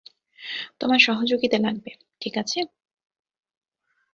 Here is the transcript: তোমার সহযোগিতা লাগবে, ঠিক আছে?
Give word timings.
তোমার 0.79 0.99
সহযোগিতা 0.99 1.57
লাগবে, 1.57 1.91
ঠিক 2.21 2.33
আছে? 2.37 2.59